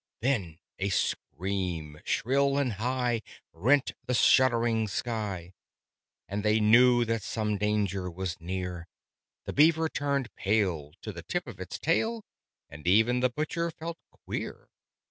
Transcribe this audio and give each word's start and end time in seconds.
Then 0.21 0.57
a 0.79 0.89
scream, 0.89 1.99
shrill 2.03 2.57
and 2.57 2.73
high, 2.73 3.21
rent 3.53 3.91
the 4.07 4.15
shuddering 4.15 4.87
sky, 4.87 5.53
And 6.27 6.43
they 6.43 6.59
knew 6.59 7.05
that 7.05 7.21
some 7.21 7.59
danger 7.59 8.09
was 8.09 8.41
near: 8.41 8.87
The 9.45 9.53
Beaver 9.53 9.89
turned 9.89 10.33
pale 10.33 10.93
to 11.03 11.13
the 11.13 11.21
tip 11.21 11.45
of 11.45 11.59
its 11.59 11.77
tail, 11.77 12.25
And 12.67 12.87
even 12.87 13.19
the 13.19 13.29
Butcher 13.29 13.69
felt 13.69 13.99
queer. 14.09 14.69